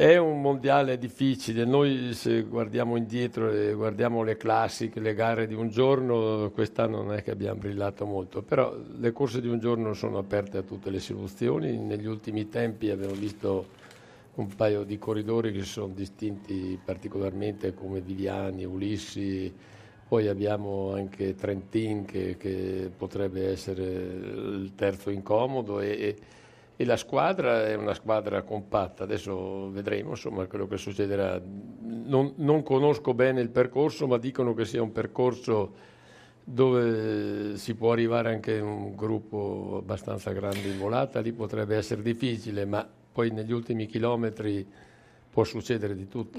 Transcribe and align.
è 0.00 0.16
un 0.16 0.40
mondiale 0.40 0.96
difficile, 0.96 1.66
noi 1.66 2.14
se 2.14 2.44
guardiamo 2.44 2.96
indietro 2.96 3.50
e 3.50 3.74
guardiamo 3.74 4.22
le 4.22 4.38
classiche, 4.38 4.98
le 4.98 5.12
gare 5.12 5.46
di 5.46 5.52
un 5.52 5.68
giorno, 5.68 6.50
quest'anno 6.54 7.02
non 7.02 7.12
è 7.12 7.22
che 7.22 7.30
abbiamo 7.30 7.60
brillato 7.60 8.06
molto, 8.06 8.40
però 8.40 8.74
le 8.98 9.12
corse 9.12 9.42
di 9.42 9.48
un 9.48 9.58
giorno 9.58 9.92
sono 9.92 10.16
aperte 10.16 10.56
a 10.56 10.62
tutte 10.62 10.88
le 10.88 11.00
soluzioni, 11.00 11.76
negli 11.76 12.06
ultimi 12.06 12.48
tempi 12.48 12.88
abbiamo 12.88 13.12
visto 13.12 13.66
un 14.36 14.46
paio 14.56 14.84
di 14.84 14.98
corridori 14.98 15.52
che 15.52 15.64
si 15.64 15.68
sono 15.72 15.92
distinti 15.92 16.80
particolarmente 16.82 17.74
come 17.74 18.00
Viviani, 18.00 18.64
Ulissi, 18.64 19.52
poi 20.08 20.28
abbiamo 20.28 20.94
anche 20.94 21.34
Trentin 21.34 22.06
che, 22.06 22.38
che 22.38 22.90
potrebbe 22.96 23.50
essere 23.50 23.82
il 23.82 24.72
terzo 24.74 25.10
incomodo 25.10 25.78
e, 25.78 25.88
e 25.88 26.16
la 26.84 26.96
squadra 26.96 27.66
è 27.66 27.74
una 27.74 27.94
squadra 27.94 28.42
compatta, 28.42 29.04
adesso 29.04 29.70
vedremo 29.70 30.10
insomma, 30.10 30.46
quello 30.46 30.66
che 30.66 30.76
succederà. 30.76 31.40
Non, 31.42 32.32
non, 32.36 32.62
conosco 32.62 33.12
bene 33.12 33.40
il 33.40 33.50
percorso, 33.50 34.06
ma 34.06 34.18
dicono 34.18 34.54
che 34.54 34.64
sia 34.64 34.82
un 34.82 34.92
percorso 34.92 35.88
dove 36.42 37.56
si 37.56 37.74
può 37.74 37.92
arrivare 37.92 38.32
anche 38.32 38.58
un 38.58 38.94
gruppo 38.94 39.78
abbastanza 39.80 40.32
grande 40.32 40.68
in 40.68 40.78
volata, 40.78 41.20
lì 41.20 41.32
potrebbe 41.32 41.76
essere 41.76 42.02
difficile, 42.02 42.64
ma 42.64 42.88
poi 43.12 43.30
negli 43.30 43.52
ultimi 43.52 43.86
chilometri 43.86 44.66
può 45.30 45.44
succedere 45.44 45.94
di 45.94 46.08
tutto. 46.08 46.38